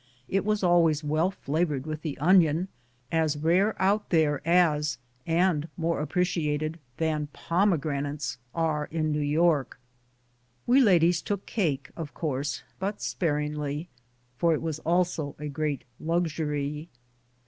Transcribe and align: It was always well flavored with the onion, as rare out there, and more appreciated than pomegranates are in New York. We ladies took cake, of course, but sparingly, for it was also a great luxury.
It 0.27 0.43
was 0.43 0.63
always 0.63 1.03
well 1.03 1.29
flavored 1.29 1.85
with 1.85 2.01
the 2.01 2.17
onion, 2.17 2.69
as 3.11 3.37
rare 3.37 3.79
out 3.79 4.09
there, 4.09 4.41
and 4.49 5.67
more 5.77 5.99
appreciated 6.01 6.79
than 6.97 7.27
pomegranates 7.33 8.39
are 8.55 8.85
in 8.85 9.11
New 9.11 9.19
York. 9.19 9.79
We 10.65 10.81
ladies 10.81 11.21
took 11.21 11.45
cake, 11.45 11.91
of 11.95 12.15
course, 12.15 12.63
but 12.79 12.99
sparingly, 12.99 13.89
for 14.39 14.55
it 14.55 14.61
was 14.63 14.79
also 14.79 15.35
a 15.37 15.47
great 15.47 15.83
luxury. 15.99 16.89